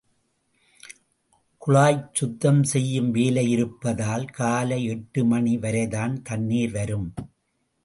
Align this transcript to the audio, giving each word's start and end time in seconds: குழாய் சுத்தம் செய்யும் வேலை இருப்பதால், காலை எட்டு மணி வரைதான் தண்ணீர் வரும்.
குழாய் 1.57 2.09
சுத்தம் 2.13 2.63
செய்யும் 2.63 3.11
வேலை 3.11 3.49
இருப்பதால், 3.49 4.25
காலை 4.25 4.85
எட்டு 4.85 5.25
மணி 5.25 5.57
வரைதான் 5.57 6.21
தண்ணீர் 6.21 6.71
வரும். 6.71 7.13